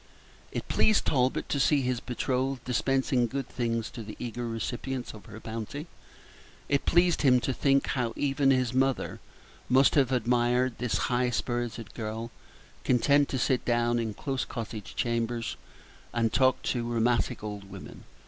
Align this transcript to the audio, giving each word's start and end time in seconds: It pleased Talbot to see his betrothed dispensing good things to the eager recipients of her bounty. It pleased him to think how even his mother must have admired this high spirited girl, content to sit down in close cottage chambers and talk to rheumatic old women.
It 0.51 0.67
pleased 0.67 1.05
Talbot 1.05 1.47
to 1.49 1.59
see 1.59 1.81
his 1.83 1.99
betrothed 1.99 2.63
dispensing 2.65 3.27
good 3.27 3.47
things 3.47 3.91
to 3.91 4.01
the 4.01 4.15
eager 4.17 4.47
recipients 4.47 5.13
of 5.13 5.27
her 5.27 5.39
bounty. 5.39 5.85
It 6.67 6.87
pleased 6.87 7.21
him 7.21 7.39
to 7.41 7.53
think 7.53 7.85
how 7.85 8.11
even 8.15 8.49
his 8.49 8.73
mother 8.73 9.19
must 9.69 9.93
have 9.93 10.11
admired 10.11 10.79
this 10.79 10.97
high 11.11 11.29
spirited 11.29 11.93
girl, 11.93 12.31
content 12.83 13.29
to 13.29 13.37
sit 13.37 13.63
down 13.63 13.99
in 13.99 14.15
close 14.15 14.43
cottage 14.43 14.95
chambers 14.95 15.55
and 16.13 16.33
talk 16.33 16.63
to 16.63 16.89
rheumatic 16.91 17.43
old 17.43 17.69
women. 17.69 18.05